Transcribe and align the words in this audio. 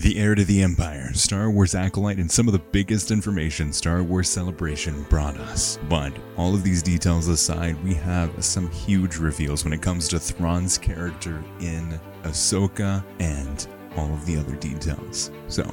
The 0.00 0.16
Heir 0.16 0.36
to 0.36 0.44
the 0.44 0.62
Empire, 0.62 1.12
Star 1.12 1.50
Wars 1.50 1.74
Acolyte, 1.74 2.18
and 2.18 2.30
some 2.30 2.46
of 2.46 2.52
the 2.52 2.60
biggest 2.60 3.10
information 3.10 3.72
Star 3.72 4.04
Wars 4.04 4.28
Celebration 4.28 5.02
brought 5.10 5.36
us. 5.38 5.76
But 5.88 6.12
all 6.36 6.54
of 6.54 6.62
these 6.62 6.84
details 6.84 7.26
aside, 7.26 7.82
we 7.82 7.94
have 7.94 8.44
some 8.44 8.70
huge 8.70 9.16
reveals 9.16 9.64
when 9.64 9.72
it 9.72 9.82
comes 9.82 10.06
to 10.08 10.20
Thrawn's 10.20 10.78
character 10.78 11.42
in 11.58 11.98
Ahsoka 12.22 13.02
and 13.18 13.66
all 13.96 14.12
of 14.12 14.24
the 14.24 14.36
other 14.36 14.54
details. 14.54 15.32
So, 15.48 15.66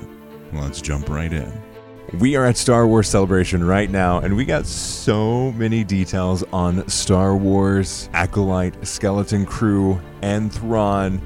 let's 0.53 0.81
jump 0.81 1.07
right 1.07 1.31
in. 1.31 1.53
We 2.19 2.35
are 2.35 2.45
at 2.45 2.57
Star 2.57 2.87
Wars 2.87 3.07
Celebration 3.07 3.63
right 3.63 3.91
now, 3.91 4.21
and 4.21 4.35
we 4.35 4.43
got 4.43 4.65
so 4.65 5.51
many 5.51 5.83
details 5.83 6.43
on 6.51 6.87
Star 6.87 7.37
Wars, 7.37 8.09
Acolyte, 8.13 8.87
Skeleton 8.87 9.45
Crew, 9.45 10.01
and 10.23 10.51
Thrawn. 10.51 11.21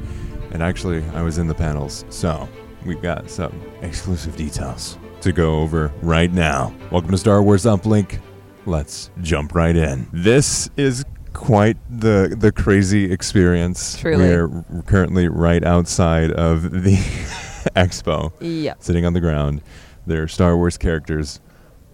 And 0.52 0.62
actually, 0.62 1.02
I 1.14 1.22
was 1.22 1.38
in 1.38 1.48
the 1.48 1.56
panels, 1.56 2.04
so 2.10 2.50
we've 2.86 3.02
got 3.02 3.30
some 3.30 3.54
exclusive 3.82 4.36
details 4.36 4.98
to 5.22 5.32
go 5.32 5.60
over 5.60 5.92
right 6.02 6.32
now. 6.32 6.74
Welcome 6.92 7.12
to 7.12 7.18
Star 7.18 7.42
Wars 7.44 7.64
Uplink. 7.66 8.20
Let's 8.66 9.10
jump 9.22 9.54
right 9.56 9.76
in. 9.76 10.08
This 10.14 10.70
is 10.78 11.04
quite 11.34 11.78
the 11.90 12.36
the 12.38 12.52
crazy 12.52 13.12
experience. 13.12 13.98
Truly. 13.98 14.28
We're 14.28 14.64
currently 14.86 15.28
right 15.28 15.64
outside 15.64 16.32
of 16.32 16.64
the 16.84 16.96
expo, 17.76 18.32
Yep. 18.40 18.78
sitting 18.82 19.06
on 19.06 19.14
the 19.14 19.22
ground. 19.22 19.62
There 20.06 20.24
are 20.24 20.28
Star 20.28 20.56
Wars 20.58 20.78
characters 20.78 21.40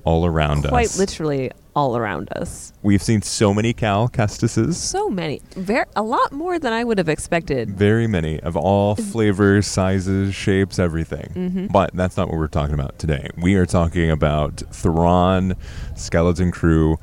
all 0.03 0.25
around 0.25 0.63
Quite 0.63 0.85
us. 0.85 0.95
Quite 0.95 0.99
literally 0.99 1.51
all 1.75 1.97
around 1.97 2.29
us. 2.35 2.71
We've 2.83 3.03
seen 3.03 3.21
so 3.21 3.53
many 3.53 3.73
Cal 3.73 4.07
Kestises. 4.07 4.75
So 4.75 5.09
many. 5.09 5.41
Ver- 5.55 5.85
a 5.95 6.01
lot 6.01 6.31
more 6.31 6.57
than 6.57 6.73
I 6.73 6.83
would 6.83 6.97
have 6.97 7.09
expected. 7.09 7.69
Very 7.71 8.07
many 8.07 8.39
of 8.39 8.55
all 8.55 8.95
flavors, 8.95 9.67
sizes, 9.67 10.33
shapes, 10.33 10.79
everything. 10.79 11.31
Mm-hmm. 11.35 11.67
But 11.67 11.93
that's 11.93 12.17
not 12.17 12.29
what 12.29 12.37
we're 12.37 12.47
talking 12.47 12.73
about 12.73 12.97
today. 12.97 13.29
We 13.37 13.55
are 13.55 13.65
talking 13.65 14.09
about 14.09 14.63
Thrawn, 14.71 15.55
Skeleton 15.95 16.51
Crew, 16.51 16.97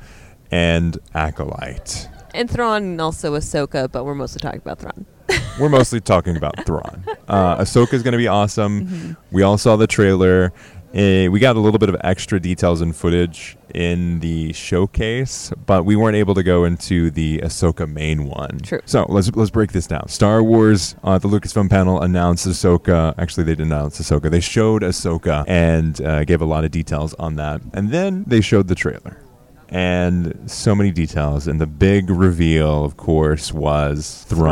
and 0.51 0.97
Acolyte. 1.13 2.09
And 2.33 2.49
Thrawn 2.49 2.83
and 2.83 3.01
also 3.01 3.35
Ahsoka, 3.35 3.91
but 3.91 4.05
we're 4.05 4.15
mostly 4.15 4.39
talking 4.39 4.61
about 4.61 4.79
Thrawn. 4.79 5.05
We're 5.59 5.69
mostly 5.69 6.01
talking 6.01 6.35
about 6.35 6.65
Thrawn. 6.65 7.05
Uh, 7.27 7.57
Ahsoka 7.57 7.93
is 7.93 8.03
going 8.03 8.11
to 8.11 8.17
be 8.17 8.27
awesome. 8.27 8.85
Mm-hmm. 8.85 9.11
We 9.31 9.43
all 9.43 9.57
saw 9.57 9.77
the 9.77 9.87
trailer. 9.87 10.51
Eh, 10.93 11.27
we 11.27 11.39
got 11.39 11.55
a 11.55 11.59
little 11.59 11.79
bit 11.79 11.89
of 11.89 11.95
extra 12.03 12.39
details 12.39 12.81
and 12.81 12.95
footage 12.95 13.55
in 13.73 14.19
the 14.19 14.53
showcase, 14.53 15.51
but 15.65 15.85
we 15.85 15.95
weren't 15.95 16.15
able 16.15 16.35
to 16.35 16.43
go 16.43 16.63
into 16.65 17.09
the 17.11 17.39
Ahsoka 17.39 17.91
main 17.91 18.25
one. 18.25 18.59
True. 18.59 18.81
So 18.85 19.05
let's 19.09 19.31
let's 19.35 19.51
break 19.51 19.71
this 19.71 19.87
down. 19.87 20.07
Star 20.07 20.43
Wars 20.43 20.95
uh, 21.03 21.17
the 21.17 21.27
Lucasfilm 21.27 21.69
panel 21.69 22.01
announced 22.01 22.47
Ahsoka. 22.47 23.15
Actually, 23.17 23.45
they 23.45 23.51
didn't 23.55 23.71
announce 23.71 23.99
Ahsoka. 23.99 24.29
They 24.29 24.39
showed 24.39 24.81
Ahsoka 24.81 25.43
and 25.47 25.99
uh, 26.01 26.23
gave 26.23 26.41
a 26.41 26.45
lot 26.45 26.63
of 26.63 26.71
details 26.71 27.13
on 27.15 27.35
that, 27.35 27.61
and 27.73 27.91
then 27.91 28.23
they 28.27 28.41
showed 28.41 28.67
the 28.67 28.75
trailer. 28.75 29.22
And 29.75 30.39
so 30.45 30.75
many 30.75 30.91
details, 30.91 31.47
and 31.47 31.59
the 31.59 31.65
big 31.65 32.11
reveal, 32.11 32.85
of 32.85 32.95
course, 32.95 33.51
was 33.51 34.23
Thrawn. 34.27 34.43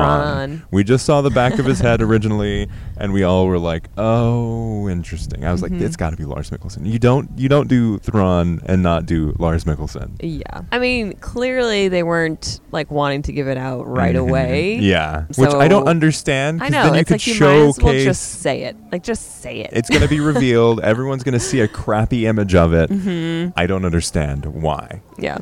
Thrawn. 0.58 0.64
We 0.72 0.84
just 0.84 1.06
saw 1.06 1.22
the 1.22 1.30
back 1.30 1.60
of 1.60 1.66
his 1.66 1.80
head 1.80 2.02
originally, 2.02 2.68
and 2.98 3.14
we 3.14 3.22
all 3.22 3.46
were 3.46 3.60
like, 3.60 3.88
"Oh, 4.00 4.90
interesting." 4.90 5.46
I 5.46 5.52
was 5.52 5.62
like, 5.62 5.72
Mhm. 5.74 5.82
"It's 5.82 5.96
got 5.96 6.10
to 6.10 6.18
be 6.18 6.26
Lars 6.26 6.50
Mikkelsen." 6.50 6.88
You 6.92 6.98
don't 6.98 7.30
you 7.38 7.50
don't 7.50 7.68
do 7.68 8.00
Thrawn 8.00 8.62
and 8.66 8.82
not 8.82 9.06
do 9.06 9.36
Lars 9.38 9.64
Mikkelsen. 9.66 10.14
Yeah. 10.22 10.62
I 10.72 10.80
mean, 10.80 11.14
clearly 11.22 11.88
they 11.88 12.02
weren't 12.02 12.60
like 12.72 12.90
wanting 12.90 13.22
to 13.24 13.32
give 13.32 13.48
it 13.48 13.58
out 13.60 13.88
right 13.88 14.16
Mhm. 14.16 14.20
away. 14.28 14.76
Yeah, 14.82 15.26
which 15.38 15.54
I 15.54 15.68
don't 15.68 15.88
understand. 15.88 16.64
I 16.64 16.70
know. 16.70 16.84
Then 16.86 16.94
you 16.96 17.00
it's 17.02 17.08
could 17.10 17.14
like 17.16 17.28
you 17.28 17.34
showcase. 17.36 17.78
might 17.78 17.84
well 17.94 18.04
just 18.04 18.24
say 18.42 18.64
it. 18.64 18.76
Like, 18.92 19.04
just 19.04 19.42
say 19.44 19.60
it. 19.60 19.70
it's 19.72 19.90
going 19.90 20.02
to 20.02 20.08
be 20.08 20.20
revealed. 20.20 20.80
Everyone's 20.84 21.22
going 21.24 21.34
to 21.34 21.40
see 21.40 21.60
a 21.60 21.68
crappy 21.68 22.26
image 22.26 22.56
of 22.56 22.74
it. 22.74 22.90
hmm 22.90 23.50
I 23.56 23.68
don't 23.68 23.86
understand 23.86 24.46
why. 24.46 25.02
Yeah. 25.18 25.40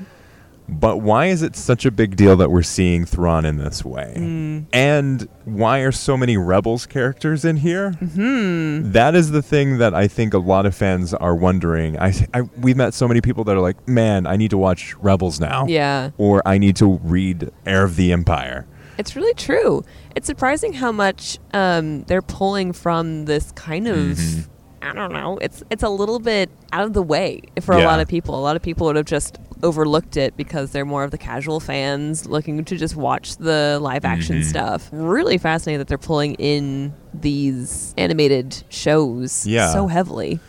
But 0.72 0.98
why 0.98 1.26
is 1.28 1.42
it 1.42 1.56
such 1.56 1.86
a 1.86 1.92
big 1.92 2.16
deal 2.16 2.36
that 2.38 2.52
we're 2.52 2.62
seeing 2.62 3.04
Thrawn 3.04 3.44
in 3.44 3.58
this 3.58 3.84
way? 3.84 4.14
Mm. 4.16 4.66
And 4.72 5.28
why 5.46 5.80
are 5.80 5.92
so 5.92 6.16
many 6.16 6.38
Rebels 6.38 6.86
characters 6.86 7.44
in 7.44 7.58
here? 7.58 7.94
Hmm. 7.94 8.92
That 8.92 9.16
is 9.16 9.32
the 9.32 9.42
thing 9.42 9.80
that 9.80 9.96
I 9.96 10.08
think 10.08 10.36
a 10.36 10.38
lot 10.38 10.68
of 10.68 10.76
fans 10.76 11.14
are 11.16 11.36
wondering. 11.36 11.98
I, 11.98 12.14
I 12.36 12.42
we've 12.42 12.78
met 12.78 12.94
so 12.94 13.08
many 13.08 13.20
people 13.20 13.44
that 13.46 13.56
are 13.56 13.62
like, 13.62 13.88
"Man, 13.88 14.28
I 14.28 14.36
need 14.36 14.52
to 14.52 14.60
watch 14.60 14.96
Rebels 14.98 15.40
now." 15.40 15.66
Yeah. 15.68 16.12
Or 16.20 16.48
I 16.48 16.60
need 16.60 16.76
to 16.78 17.00
read 17.04 17.50
Heir 17.66 17.84
of 17.84 17.96
the 17.96 18.12
Empire. 18.12 18.68
It's 19.00 19.16
really 19.16 19.34
true. 19.34 19.84
It's 20.16 20.28
surprising 20.28 20.74
how 20.74 20.92
much 20.92 21.40
um, 21.54 22.04
they're 22.04 22.22
pulling 22.22 22.74
from 22.74 23.26
this 23.26 23.52
kind 23.54 23.88
of. 23.88 23.98
Mhm. 23.98 24.48
I 24.82 24.94
don't 24.94 25.12
know. 25.12 25.38
It's 25.42 25.64
it's 25.70 25.84
a 25.84 25.90
little 25.90 26.20
bit 26.20 26.50
out 26.72 26.86
of 26.86 26.94
the 26.94 27.04
way 27.04 27.42
for 27.62 27.76
a 27.76 27.84
lot 27.84 28.00
of 28.00 28.08
people. 28.08 28.38
A 28.38 28.40
lot 28.40 28.56
of 28.56 28.62
people 28.62 28.88
would 28.88 28.96
have 28.96 29.06
just 29.06 29.38
overlooked 29.64 30.18
it 30.18 30.36
because 30.38 30.72
they're 30.72 30.86
more 30.86 31.04
of 31.04 31.12
the 31.12 31.18
casual 31.18 31.60
fans 31.60 32.26
looking 32.26 32.64
to 32.66 32.78
just 32.78 32.96
watch 32.96 33.38
the 33.38 33.78
live 33.82 34.06
action 34.06 34.38
Mhm. 34.42 34.46
stuff. 34.46 34.90
Really 34.92 35.38
fascinating 35.38 35.80
that 35.80 35.88
they're 35.88 35.98
pulling 35.98 36.36
in 36.36 36.94
these 37.14 37.94
animated 37.98 38.64
shows 38.70 39.46
Yeah. 39.46 39.72
so 39.74 39.88
heavily. 39.88 40.40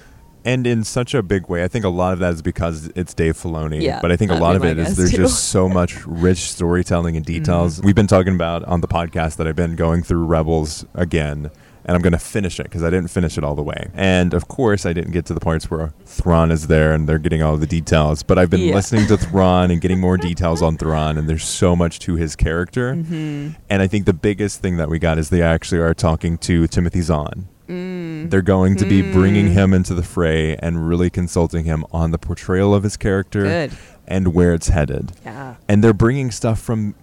And 0.42 0.66
in 0.66 0.84
such 0.84 1.12
a 1.12 1.22
big 1.22 1.48
way, 1.50 1.62
I 1.64 1.68
think 1.68 1.84
a 1.84 1.90
lot 1.90 2.14
of 2.14 2.18
that 2.20 2.32
is 2.32 2.40
because 2.40 2.90
it's 2.96 3.12
Dave 3.12 3.36
Filoni. 3.36 3.82
Yeah, 3.82 3.98
but 4.00 4.10
I 4.10 4.16
think 4.16 4.30
a 4.30 4.36
lot 4.36 4.56
of 4.56 4.64
it 4.64 4.78
is 4.78 4.96
there's 4.96 5.10
too. 5.10 5.18
just 5.18 5.50
so 5.50 5.68
much 5.68 6.06
rich 6.06 6.50
storytelling 6.50 7.14
and 7.14 7.26
details. 7.26 7.76
Mm-hmm. 7.76 7.86
We've 7.86 7.94
been 7.94 8.06
talking 8.06 8.34
about 8.34 8.64
on 8.64 8.80
the 8.80 8.88
podcast 8.88 9.36
that 9.36 9.46
I've 9.46 9.56
been 9.56 9.76
going 9.76 10.02
through 10.02 10.24
Rebels 10.24 10.86
again, 10.94 11.50
and 11.90 11.96
I'm 11.96 12.02
going 12.02 12.12
to 12.12 12.20
finish 12.20 12.60
it 12.60 12.64
because 12.64 12.84
I 12.84 12.90
didn't 12.90 13.10
finish 13.10 13.36
it 13.36 13.42
all 13.42 13.56
the 13.56 13.64
way. 13.64 13.88
And 13.94 14.32
of 14.32 14.46
course, 14.46 14.86
I 14.86 14.92
didn't 14.92 15.10
get 15.10 15.26
to 15.26 15.34
the 15.34 15.40
parts 15.40 15.68
where 15.72 15.92
Thrawn 16.06 16.52
is 16.52 16.68
there 16.68 16.92
and 16.92 17.08
they're 17.08 17.18
getting 17.18 17.42
all 17.42 17.56
the 17.56 17.66
details. 17.66 18.22
But 18.22 18.38
I've 18.38 18.48
been 18.48 18.60
Yeah. 18.60 18.76
listening 18.76 19.08
to 19.08 19.16
Thrawn 19.26 19.72
and 19.72 19.80
getting 19.80 19.98
more 19.98 20.16
details 20.16 20.62
on 20.62 20.76
Thrawn, 20.76 21.18
and 21.18 21.28
there's 21.28 21.42
so 21.42 21.74
much 21.74 21.98
to 22.00 22.14
his 22.14 22.36
character. 22.36 22.94
hmm 22.94 23.48
And 23.68 23.82
I 23.82 23.88
think 23.88 24.04
the 24.06 24.12
biggest 24.12 24.60
thing 24.60 24.76
that 24.76 24.88
we 24.88 25.00
got 25.00 25.18
is 25.18 25.30
they 25.30 25.42
actually 25.42 25.80
are 25.80 25.92
talking 25.92 26.38
to 26.38 26.68
Timothy 26.68 27.00
Zahn. 27.00 27.48
Mm. 27.68 28.30
They're 28.30 28.40
going 28.42 28.76
to 28.76 28.84
be 28.84 29.02
bringing 29.12 29.46
Mm. 29.46 29.52
him 29.54 29.74
into 29.74 29.92
the 29.94 30.04
fray 30.04 30.54
and 30.58 30.88
really 30.88 31.10
consulting 31.10 31.64
him 31.64 31.84
on 31.92 32.12
the 32.12 32.18
portrayal 32.18 32.72
of 32.72 32.84
his 32.84 32.96
character 32.96 33.42
Good. 33.42 33.72
and 34.06 34.32
where 34.34 34.54
it's 34.54 34.68
headed. 34.68 35.10
Yeah. 35.24 35.54
And 35.68 35.82
they're 35.82 35.92
bringing 35.92 36.30
stuff 36.30 36.60
from 36.60 36.94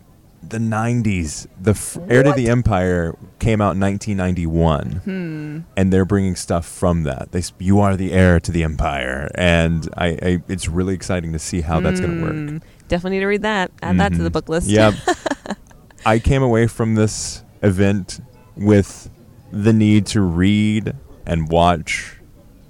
the 0.50 0.58
90s. 0.58 1.48
The 1.62 1.72
f- 1.72 1.98
Heir 2.10 2.24
to 2.24 2.32
the 2.32 2.50
Empire 2.50 3.16
came 3.40 3.62
out 3.62 3.76
in 3.76 3.80
1991, 3.80 5.02
Hmm. 5.04 5.60
and 5.76 5.92
they're 5.94 6.06
bringing 6.06 6.36
stuff 6.36 6.66
from 6.66 7.04
that. 7.04 7.32
They, 7.32 7.40
s- 7.40 7.54
you 7.60 7.80
are 7.80 7.96
the 7.96 8.12
heir 8.14 8.40
to 8.40 8.52
the 8.52 8.64
Empire, 8.64 9.30
and 9.36 9.88
I, 9.98 10.08
I 10.22 10.42
it's 10.48 10.68
really 10.68 10.94
exciting 10.94 11.34
to 11.34 11.40
see 11.40 11.62
how 11.62 11.80
that's 11.80 12.00
going 12.00 12.18
to 12.18 12.24
work. 12.24 12.34
Mm. 12.34 12.62
Definitely 12.88 13.18
need 13.18 13.22
to 13.22 13.28
read 13.28 13.42
that. 13.44 13.72
Add 13.82 14.00
that 14.00 14.14
to 14.14 14.24
the 14.24 14.30
Mhm. 14.30 14.34
book 14.34 14.50
list. 14.50 14.68
Yep. 14.68 14.94
I 16.06 16.20
came 16.20 16.42
away 16.44 16.68
from 16.68 16.96
this 16.96 17.44
event 17.62 18.22
with 18.56 19.10
the 19.52 19.74
need 19.74 20.06
to 20.08 20.22
read 20.22 20.94
and 21.26 21.50
watch 21.50 22.14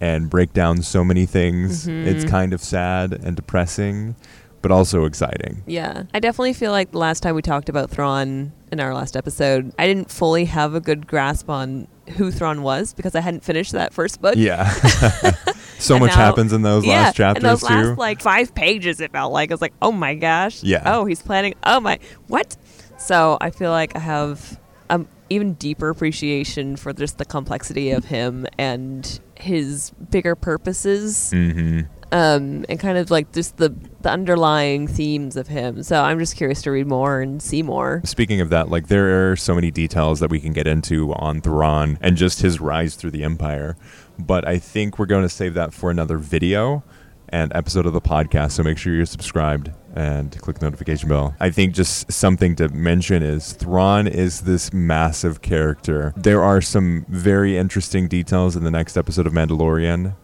and 0.02 0.30
break 0.30 0.54
down 0.54 0.82
so 0.82 1.04
many 1.04 1.26
things. 1.26 1.88
It's 1.88 2.24
Mhm. 2.26 2.30
kind 2.30 2.54
of 2.54 2.62
sad 2.64 3.14
and 3.14 3.36
depressing, 3.36 4.16
but 4.62 4.72
also 4.72 5.06
exciting. 5.06 5.64
Yeah. 5.66 6.04
I 6.14 6.20
definitely 6.20 6.54
feel 6.54 6.72
like 6.72 6.92
the 6.92 6.98
last 6.98 7.22
time 7.22 7.36
we 7.36 7.42
talked 7.42 7.70
about 7.70 7.90
Thrawn 7.90 8.52
in 8.72 8.80
our 8.80 8.94
last 8.94 9.16
episode, 9.16 9.74
I 9.78 9.88
didn't 9.88 10.12
fully 10.12 10.46
have 10.46 10.76
a 10.76 10.80
good 10.80 11.08
grasp 11.08 11.50
on 11.50 11.88
who 12.18 12.32
Thrawn 12.32 12.62
was 12.62 12.94
because 12.94 13.16
I 13.16 13.22
hadn't 13.22 13.44
finished 13.44 13.74
that 13.74 13.94
first 13.94 14.22
book. 14.22 14.36
Yeah. 14.38 14.70
so 15.80 16.00
much 16.00 16.12
now- 16.12 16.16
happens 16.16 16.54
in 16.54 16.62
those 16.62 16.86
yeah, 16.86 17.04
last 17.04 17.16
chapters 17.16 17.44
and 17.44 17.52
those 17.52 17.62
too. 17.62 17.74
last 17.74 17.98
like 17.98 18.22
five 18.22 18.54
pages, 18.56 19.00
it 19.00 19.12
felt 19.12 19.34
like 19.34 19.52
I 19.52 19.54
was 19.54 19.62
like, 19.62 19.74
oh 19.82 19.92
my 19.92 20.16
gosh. 20.16 20.64
Yeah. 20.64 20.84
Oh, 20.86 21.06
he's 21.06 21.22
planning. 21.22 21.56
Oh 21.64 21.80
my, 21.80 22.00
what? 22.28 22.58
So 22.98 23.38
I 23.40 23.52
feel 23.52 23.72
like 23.72 23.96
I 23.96 24.00
have 24.00 24.60
um 24.90 25.08
even 25.30 25.54
deeper 25.54 25.90
appreciation 25.90 26.78
for 26.78 26.94
just 26.94 27.18
the 27.18 27.26
complexity 27.26 27.92
of 27.92 28.06
him 28.06 28.48
and 28.58 29.20
his 29.36 29.92
bigger 30.10 30.36
purposes, 30.36 31.32
mm-hmm. 31.34 31.82
um, 32.12 32.66
and 32.70 32.80
kind 32.80 32.98
of 32.98 33.12
like 33.12 33.32
just 33.32 33.58
the 33.58 33.76
the 34.02 34.10
underlying 34.10 34.88
themes 34.88 35.36
of 35.36 35.48
him. 35.48 35.84
So 35.84 36.04
I'm 36.04 36.20
just 36.20 36.36
curious 36.36 36.62
to 36.64 36.72
read 36.72 36.88
more 36.88 37.22
and 37.22 37.42
see 37.42 37.64
more. 37.64 38.02
Speaking 38.06 38.42
of 38.42 38.50
that, 38.50 38.70
like 38.70 38.88
there 38.88 39.32
are 39.32 39.36
so 39.36 39.56
many 39.56 39.72
details 39.72 40.20
that 40.20 40.30
we 40.30 40.40
can 40.40 40.54
get 40.54 40.68
into 40.68 41.14
on 41.16 41.42
Thrawn 41.42 41.98
and 42.02 42.16
just 42.16 42.42
his 42.42 42.60
rise 42.60 42.96
through 42.96 43.12
the 43.12 43.24
Empire. 43.24 43.76
But 44.20 44.48
I 44.48 44.60
think 44.60 45.00
we're 45.00 45.06
going 45.06 45.24
to 45.24 45.30
save 45.30 45.54
that 45.56 45.74
for 45.74 45.92
another 45.92 46.18
video 46.18 46.84
and 47.30 47.52
episode 47.54 47.86
of 47.86 47.94
the 47.94 48.02
podcast. 48.02 48.52
So 48.52 48.64
make 48.64 48.78
sure 48.78 48.94
you're 48.94 49.06
subscribed 49.06 49.72
and 49.96 50.40
click 50.40 50.60
the 50.60 50.66
notification 50.66 51.10
bell. 51.10 51.36
I 51.40 51.50
think 51.50 51.74
just 51.74 52.12
something 52.12 52.56
to 52.58 52.70
mention 52.70 53.24
is 53.24 53.54
Thrawn 53.54 54.08
is 54.08 54.42
this 54.42 54.72
massive 54.72 55.42
character. 55.42 56.14
There 56.16 56.44
are 56.44 56.62
some 56.62 57.06
very 57.10 57.58
interesting 57.58 58.08
details 58.08 58.56
in 58.56 58.64
the 58.64 58.72
next 58.72 58.96
episode 58.96 59.28
of 59.28 59.34
Mandalorian 59.34 60.16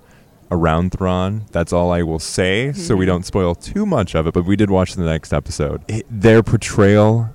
around 0.53 0.91
Thrawn. 0.91 1.45
That's 1.51 1.73
all 1.73 1.91
I 1.91 2.03
will 2.03 2.19
say, 2.19 2.71
so 2.73 2.95
we 2.95 3.05
Mhm. 3.05 3.07
don't 3.07 3.25
spoil 3.25 3.55
too 3.55 3.85
much 3.85 4.15
of 4.15 4.27
it. 4.27 4.33
But 4.33 4.45
we 4.45 4.55
did 4.55 4.69
watch 4.69 4.95
the 4.95 5.03
next 5.03 5.33
episode. 5.33 5.81
It, 5.87 6.05
their 6.09 6.41
portrayal 6.43 7.29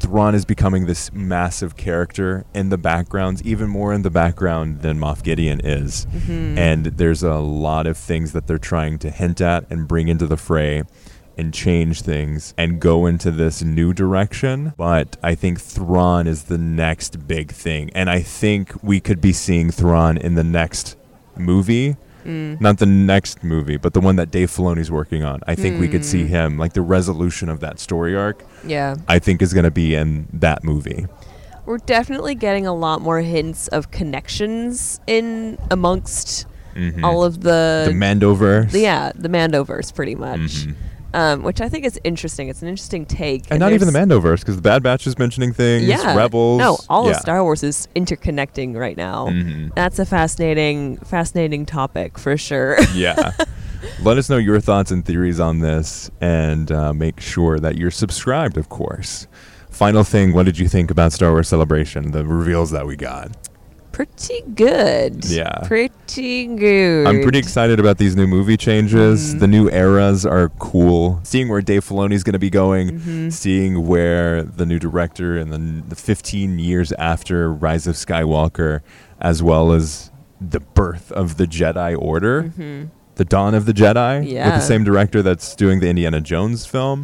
Thrawn 0.00 0.32
is 0.34 0.44
becoming 0.44 0.86
this 0.86 1.12
massive 1.12 1.76
character 1.76 2.44
in 2.54 2.68
the 2.68 2.78
background, 2.78 3.42
even 3.44 3.68
more 3.68 3.92
in 3.92 4.02
the 4.02 4.10
background 4.10 4.80
than 4.82 4.96
Moff 4.98 5.24
Gideon 5.24 5.60
is. 5.64 6.06
And 6.28 6.86
there's 6.86 7.24
a 7.24 7.34
lot 7.34 7.86
of 7.88 7.96
things 7.96 8.30
that 8.32 8.46
they're 8.46 8.58
trying 8.58 8.98
to 9.00 9.10
hint 9.10 9.40
at 9.40 9.64
and 9.70 9.88
bring 9.88 10.06
into 10.06 10.26
the 10.26 10.36
fray 10.36 10.84
and 11.36 11.52
change 11.52 12.02
things 12.02 12.54
and 12.56 12.78
go 12.80 13.06
into 13.06 13.32
this 13.32 13.60
new 13.62 13.92
direction. 13.92 14.72
But 14.76 15.16
I 15.22 15.34
think 15.34 15.60
Thrawn 15.60 16.28
is 16.28 16.44
the 16.44 16.58
next 16.58 17.26
big 17.26 17.50
thing. 17.50 17.90
And 17.92 18.08
I 18.08 18.20
think 18.20 18.72
we 18.82 19.00
could 19.00 19.20
be 19.20 19.32
seeing 19.32 19.70
Thrawn 19.72 20.16
in 20.16 20.36
the 20.36 20.44
next 20.44 20.96
movie. 21.36 21.96
Not 22.28 22.78
the 22.78 22.86
next 22.86 23.42
movie, 23.42 23.76
but 23.78 23.94
the 23.94 24.00
one 24.00 24.16
that 24.16 24.30
Dave 24.30 24.50
Filoni's 24.50 24.90
working 24.90 25.24
on. 25.24 25.40
I 25.46 25.54
think 25.54 25.80
we 25.80 25.88
could 25.88 26.04
see 26.04 26.26
him, 26.26 26.58
like 26.58 26.74
the 26.74 26.82
resolution 26.82 27.48
of 27.48 27.60
that 27.60 27.78
story 27.80 28.14
arc, 28.14 28.44
Yeah. 28.66 28.96
I 29.08 29.18
think 29.18 29.40
is 29.40 29.54
going 29.54 29.64
to 29.64 29.70
be 29.70 29.94
in 29.94 30.28
that 30.34 30.62
movie. 30.62 31.06
We're 31.64 31.78
definitely 31.78 32.34
getting 32.34 32.66
a 32.66 32.74
lot 32.74 33.00
more 33.00 33.20
hints 33.20 33.68
of 33.68 33.90
connections 33.90 35.00
in 35.06 35.58
amongst 35.70 36.46
Mhm. 36.76 37.02
all 37.02 37.24
of 37.24 37.40
the, 37.40 37.84
the 37.88 37.92
Mandoverse. 37.94 38.72
yeah, 38.78 39.10
the 39.14 39.28
Mandoverse 39.28 39.94
pretty 39.94 40.14
much. 40.14 40.66
Mhm. 40.66 40.74
Um, 41.14 41.42
which 41.42 41.62
I 41.62 41.70
think 41.70 41.86
is 41.86 41.98
interesting. 42.04 42.48
It's 42.48 42.60
an 42.60 42.68
interesting 42.68 43.06
take. 43.06 43.50
And 43.50 43.58
not 43.58 43.72
even 43.72 43.90
the 43.90 43.98
Mandoverse, 43.98 44.40
because 44.40 44.56
the 44.56 44.62
Bad 44.62 44.82
Batch 44.82 45.06
is 45.06 45.18
mentioning 45.18 45.54
things. 45.54 45.84
Yeah. 45.86 46.14
Rebels. 46.14 46.58
No, 46.58 46.76
all 46.90 47.06
yeah. 47.06 47.12
of 47.12 47.16
Star 47.16 47.42
Wars 47.42 47.62
is 47.62 47.88
interconnecting 47.96 48.76
right 48.76 48.96
now. 48.96 49.28
Mhm. 49.28 49.74
That's 49.74 49.98
a 49.98 50.04
fascinating, 50.04 50.98
fascinating 50.98 51.64
topic 51.64 52.18
for 52.18 52.36
sure. 52.36 52.76
yeah. 52.94 53.32
Let 54.02 54.18
us 54.18 54.28
know 54.28 54.36
your 54.36 54.60
thoughts 54.60 54.90
and 54.90 55.04
theories 55.04 55.40
on 55.40 55.60
this, 55.60 56.10
and 56.20 56.70
uh, 56.70 56.92
make 56.92 57.20
sure 57.20 57.58
that 57.58 57.76
you're 57.76 57.90
subscribed, 57.90 58.56
of 58.58 58.68
course. 58.68 59.26
Final 59.70 60.02
thing, 60.04 60.32
what 60.34 60.44
did 60.44 60.58
you 60.58 60.68
think 60.68 60.90
about 60.90 61.12
Star 61.12 61.30
Wars 61.30 61.48
Celebration? 61.48 62.10
The 62.10 62.24
reveals 62.26 62.70
that 62.72 62.86
we 62.86 62.96
got. 62.96 63.30
Pretty 64.06 64.42
good. 64.54 65.24
Yeah. 65.24 65.50
Pretty 65.64 66.46
good. 66.46 67.06
I'm 67.08 67.20
pretty 67.22 67.38
excited 67.40 67.80
about 67.80 67.98
these 67.98 68.14
new 68.14 68.28
movie 68.28 68.56
changes. 68.56 69.34
Mhm. 69.34 69.40
The 69.40 69.46
new 69.48 69.68
eras 69.70 70.24
are 70.24 70.50
cool. 70.60 71.18
Seeing 71.24 71.48
where 71.48 71.60
Dave 71.60 71.84
Filoni's 71.84 72.22
going 72.22 72.34
to 72.34 72.38
be 72.38 72.48
going, 72.50 73.00
Mhm. 73.00 73.32
seeing 73.32 73.86
where 73.88 74.44
the 74.44 74.64
new 74.64 74.78
director 74.78 75.36
and 75.36 75.52
then 75.52 75.82
the 75.88 75.96
15 75.96 76.60
years 76.60 76.92
after 76.92 77.52
Rise 77.52 77.88
of 77.88 77.96
Skywalker, 77.96 78.80
as 79.20 79.42
well 79.42 79.72
as 79.72 80.12
the 80.40 80.60
birth 80.60 81.10
of 81.10 81.36
the 81.36 81.46
Jedi 81.46 81.96
Order, 82.00 82.52
Mhm. 82.56 82.90
the 83.16 83.24
dawn 83.24 83.52
of 83.52 83.66
the 83.66 83.72
Jedi, 83.74 84.20
with 84.20 84.54
the 84.54 84.60
same 84.60 84.84
director 84.84 85.22
that's 85.22 85.56
doing 85.56 85.80
the 85.80 85.88
Indiana 85.88 86.20
Jones 86.20 86.64
film. 86.66 87.02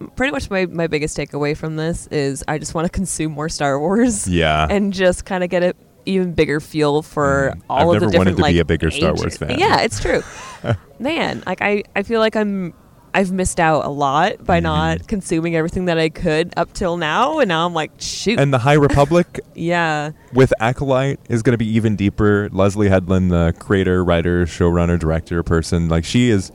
Hmm. 0.00 0.06
Pretty 0.16 0.32
much 0.32 0.50
my, 0.50 0.66
my 0.66 0.88
biggest 0.88 1.16
takeaway 1.16 1.56
from 1.56 1.76
this 1.76 2.08
is 2.10 2.42
I 2.48 2.58
just 2.58 2.74
want 2.74 2.84
to 2.86 2.90
consume 2.90 3.30
more 3.30 3.48
Star 3.48 3.78
Wars 3.78 4.26
Yeah. 4.26 4.66
and 4.68 4.92
just 4.92 5.24
kind 5.24 5.44
of 5.44 5.50
get 5.50 5.62
an 5.62 5.74
even 6.06 6.32
bigger 6.34 6.60
feel 6.60 7.02
for 7.02 7.52
Mm. 7.54 7.62
all 7.68 7.78
I've 7.78 7.86
of 7.88 7.92
never 8.02 8.10
the 8.12 8.18
wanted 8.18 8.30
different 8.30 8.36
to 8.38 8.42
like 8.42 8.54
be 8.54 8.58
a 8.60 8.64
bigger 8.64 8.90
Star 8.90 9.10
ages- 9.10 9.20
Wars 9.22 9.36
fan. 9.36 9.58
Yeah, 9.58 9.80
it's 9.80 10.00
true. 10.00 10.22
Man, 10.98 11.42
like 11.46 11.60
I, 11.62 11.84
I 11.94 12.02
feel 12.02 12.20
like 12.20 12.36
I'm 12.36 12.72
I've 13.14 13.32
missed 13.32 13.58
out 13.60 13.86
a 13.86 13.88
lot 13.88 14.44
by 14.44 14.60
Mhm. 14.60 14.64
not 14.64 15.08
consuming 15.08 15.56
everything 15.56 15.86
that 15.86 15.96
I 15.98 16.10
could 16.10 16.52
up 16.56 16.74
till 16.74 16.98
now, 16.98 17.38
and 17.38 17.48
now 17.48 17.64
I'm 17.64 17.72
like, 17.72 17.90
shoot, 17.98 18.38
and 18.38 18.52
the 18.52 18.58
High 18.58 18.74
Republic 18.74 19.40
yeah, 19.54 20.10
with 20.34 20.52
Acolyte 20.60 21.18
is 21.30 21.42
going 21.42 21.54
to 21.54 21.58
be 21.58 21.68
even 21.76 21.96
deeper. 21.96 22.50
Leslie 22.52 22.88
Headland, 22.90 23.30
the 23.30 23.54
creator, 23.58 24.04
writer, 24.04 24.44
showrunner, 24.44 24.98
director 24.98 25.42
person, 25.42 25.88
like 25.88 26.04
she 26.04 26.28
is 26.28 26.52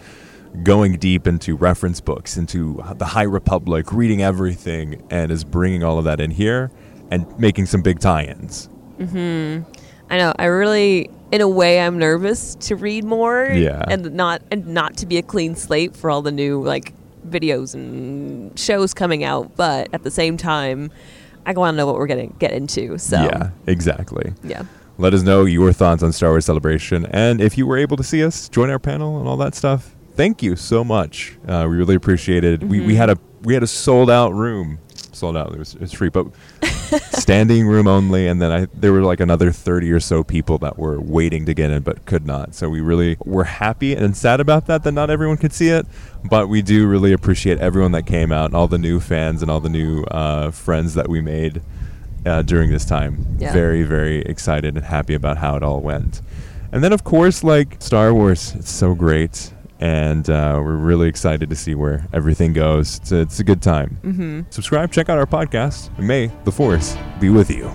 going 0.64 0.98
deep 0.98 1.26
into 1.28 1.56
reference 1.56 2.00
books, 2.00 2.38
into 2.38 2.84
the 2.96 3.06
High 3.06 3.24
Republic, 3.24 3.92
reading 3.92 4.22
everything, 4.22 5.02
and 5.10 5.32
is 5.32 5.44
bringing 5.44 5.84
all 5.84 5.98
of 5.98 6.04
that 6.06 6.20
in 6.20 6.30
here 6.30 6.70
and 7.10 7.26
making 7.40 7.66
some 7.66 7.82
big 7.82 8.00
tie-ins. 8.00 8.70
I 9.02 10.18
know. 10.18 10.34
I 10.38 10.46
really, 10.46 11.10
in 11.32 11.42
a 11.42 11.48
way, 11.48 11.80
I'm 11.82 11.98
nervous 11.98 12.56
to 12.56 12.76
read 12.76 13.04
more. 13.04 13.46
Yeah. 13.46 13.84
And 13.88 14.14
not 14.14 14.42
and 14.52 14.68
not 14.68 14.98
to 14.98 15.06
be 15.06 15.18
a 15.18 15.22
clean 15.22 15.56
slate 15.56 15.96
for 15.96 16.10
all 16.10 16.22
the 16.22 16.32
new 16.32 16.64
like 16.64 16.94
videos 17.28 17.74
and 17.74 18.58
shows 18.60 18.94
coming 18.94 19.24
out, 19.24 19.56
but 19.56 19.90
at 19.94 20.04
the 20.04 20.12
same 20.12 20.38
time, 20.38 20.92
I 21.46 21.54
want 21.54 21.74
to 21.76 21.78
know 21.78 21.86
what 21.86 21.96
we're 21.96 22.08
gonna 22.08 22.28
get 22.28 22.52
into. 22.52 22.98
So 22.98 23.22
Yeah, 23.24 23.52
exactly. 23.68 24.34
yeah. 24.44 24.64
Let 24.98 25.14
us 25.14 25.24
know 25.24 25.46
your 25.46 25.72
thoughts 25.74 26.04
on 26.04 26.12
Star 26.12 26.30
Wars 26.32 26.46
Celebration, 26.46 27.06
and 27.08 27.42
if 27.42 27.58
you 27.58 27.66
were 27.66 27.78
able 27.78 27.98
to 27.98 28.04
see 28.04 28.24
us, 28.24 28.48
join 28.50 28.70
our 28.70 28.78
panel 28.78 29.18
and 29.20 29.28
all 29.28 29.38
that 29.38 29.56
stuff. 29.56 29.96
Thank 30.16 30.44
you 30.44 30.56
so 30.56 30.84
much. 30.84 31.38
Uh, 31.48 31.66
we 31.70 31.78
really 31.78 31.96
appreciate 31.96 32.44
it. 32.44 32.62
We, 32.64 32.82
we 32.82 32.96
had 32.96 33.10
a 33.10 33.18
we 33.42 33.54
had 33.56 33.64
a 33.64 33.68
sold 33.68 34.12
out 34.12 34.34
room, 34.34 34.78
sold 35.22 35.38
out. 35.38 35.54
It 35.54 35.60
was, 35.60 35.76
it 35.76 35.82
was 35.82 35.94
free, 35.94 36.10
but 36.10 36.28
standing 37.14 37.68
room 37.68 37.88
only. 37.88 38.28
And 38.28 38.42
then 38.42 38.52
I 38.52 38.68
there 38.74 38.92
were 38.92 39.04
like 39.04 39.20
another 39.20 39.52
thirty 39.52 39.92
or 39.92 40.00
so 40.00 40.24
people 40.24 40.58
that 40.60 40.78
were 40.78 41.00
waiting 41.00 41.46
to 41.46 41.54
get 41.54 41.72
in 41.72 41.84
but 41.84 42.06
could 42.06 42.26
not. 42.26 42.54
So 42.54 42.70
we 42.70 42.82
really 42.82 43.18
were 43.24 43.46
happy 43.46 43.96
and 43.96 44.18
sad 44.18 44.40
about 44.40 44.66
that 44.68 44.84
that 44.84 44.92
not 44.92 45.10
everyone 45.10 45.38
could 45.38 45.54
see 45.54 45.70
it. 45.70 45.86
But 46.30 46.50
we 46.50 46.62
do 46.62 46.88
really 46.88 47.14
appreciate 47.14 47.60
everyone 47.60 47.94
that 47.94 48.06
came 48.06 48.32
out 48.32 48.46
and 48.46 48.56
all 48.56 48.68
the 48.68 48.78
new 48.78 49.00
fans 49.00 49.42
and 49.42 49.50
all 49.50 49.62
the 49.62 49.70
new 49.70 50.04
uh, 50.04 50.52
friends 50.52 50.94
that 50.96 51.08
we 51.08 51.22
made 51.22 51.62
uh, 52.26 52.42
during 52.42 52.70
this 52.72 52.86
time. 52.86 53.38
Yeah. 53.40 53.54
Very, 53.54 53.84
very 53.84 54.22
excited 54.22 54.76
and 54.76 54.86
happy 54.86 55.14
about 55.14 55.38
how 55.38 55.56
it 55.56 55.64
all 55.64 55.82
went. 55.82 56.22
And 56.72 56.84
then, 56.84 56.94
of 56.94 57.04
course, 57.04 57.44
like 57.44 57.78
Star 57.80 58.14
Wars, 58.14 58.54
it's 58.56 58.70
so 58.70 58.96
great. 58.96 59.54
And 59.82 60.30
uh, 60.30 60.62
we're 60.64 60.76
really 60.76 61.10
excited 61.10 61.50
to 61.50 61.56
see 61.56 61.74
where 61.74 62.08
everything 62.14 62.54
goes. 62.54 62.98
It's 62.98 63.12
a, 63.12 63.22
it's 63.22 63.40
a 63.40 63.44
good 63.44 63.62
time. 63.62 64.00
Mm-hmm. 64.04 64.42
Subscribe, 64.52 64.92
check 64.92 65.10
out 65.10 65.18
our 65.18 65.26
podcast, 65.26 65.90
and 65.98 66.08
may 66.08 66.32
the 66.44 66.52
Force 66.52 66.96
be 67.20 67.30
with 67.30 67.50
you. 67.50 67.72